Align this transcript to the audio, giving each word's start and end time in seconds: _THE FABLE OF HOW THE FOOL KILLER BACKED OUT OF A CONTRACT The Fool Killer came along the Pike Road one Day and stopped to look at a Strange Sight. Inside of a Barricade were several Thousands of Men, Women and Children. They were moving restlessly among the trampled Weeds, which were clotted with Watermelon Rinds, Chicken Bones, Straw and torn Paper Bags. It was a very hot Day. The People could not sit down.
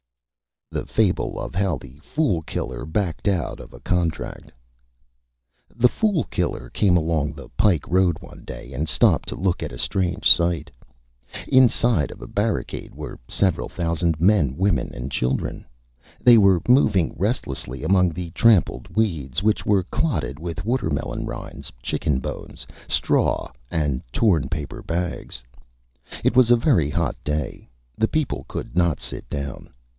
_THE 0.73 0.85
FABLE 0.87 1.37
OF 1.39 1.53
HOW 1.53 1.77
THE 1.77 1.99
FOOL 1.99 2.41
KILLER 2.43 2.85
BACKED 2.85 3.27
OUT 3.27 3.59
OF 3.59 3.73
A 3.73 3.81
CONTRACT 3.81 4.51
The 5.75 5.89
Fool 5.89 6.23
Killer 6.31 6.69
came 6.71 6.95
along 6.95 7.33
the 7.33 7.49
Pike 7.49 7.85
Road 7.87 8.17
one 8.19 8.43
Day 8.43 8.71
and 8.73 8.87
stopped 8.89 9.27
to 9.29 9.35
look 9.35 9.61
at 9.61 9.73
a 9.73 9.77
Strange 9.77 10.27
Sight. 10.31 10.71
Inside 11.47 12.09
of 12.09 12.21
a 12.21 12.27
Barricade 12.27 12.95
were 12.95 13.19
several 13.27 13.67
Thousands 13.67 14.13
of 14.15 14.21
Men, 14.21 14.55
Women 14.57 14.91
and 14.93 15.11
Children. 15.11 15.67
They 16.21 16.37
were 16.37 16.61
moving 16.67 17.13
restlessly 17.17 17.83
among 17.83 18.09
the 18.13 18.31
trampled 18.31 18.87
Weeds, 18.95 19.43
which 19.43 19.65
were 19.65 19.83
clotted 19.83 20.39
with 20.39 20.65
Watermelon 20.65 21.25
Rinds, 21.25 21.71
Chicken 21.83 22.19
Bones, 22.19 22.65
Straw 22.87 23.51
and 23.69 24.01
torn 24.11 24.47
Paper 24.49 24.81
Bags. 24.81 25.43
It 26.23 26.35
was 26.35 26.49
a 26.49 26.55
very 26.55 26.89
hot 26.89 27.17
Day. 27.23 27.69
The 27.97 28.07
People 28.07 28.45
could 28.47 28.75
not 28.75 28.99
sit 29.01 29.29
down. 29.29 29.71